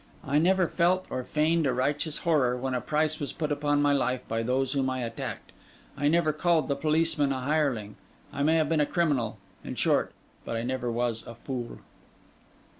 I 0.25 0.39
never 0.39 0.67
felt 0.67 1.05
or 1.11 1.23
feigned 1.23 1.67
a 1.67 1.73
righteous 1.73 2.17
horror, 2.25 2.57
when 2.57 2.73
a 2.73 2.81
price 2.81 3.19
was 3.19 3.33
put 3.33 3.51
upon 3.51 3.83
my 3.83 3.93
life 3.93 4.27
by 4.27 4.41
those 4.41 4.73
whom 4.73 4.89
I 4.89 5.03
attacked. 5.03 5.51
I 5.95 6.07
never 6.07 6.33
called 6.33 6.67
the 6.67 6.75
policeman 6.75 7.31
a 7.31 7.41
hireling. 7.41 7.97
I 8.33 8.41
may 8.41 8.55
have 8.55 8.67
been 8.69 8.81
a 8.81 8.87
criminal, 8.87 9.37
in 9.63 9.75
short; 9.75 10.11
but 10.43 10.57
I 10.57 10.63
never 10.63 10.91
was 10.91 11.23
a 11.27 11.35
fool. 11.35 11.81